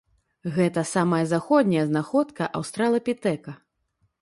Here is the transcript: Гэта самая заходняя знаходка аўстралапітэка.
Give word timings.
Гэта 0.55 0.83
самая 0.91 1.19
заходняя 1.33 1.83
знаходка 1.91 2.43
аўстралапітэка. 2.61 3.51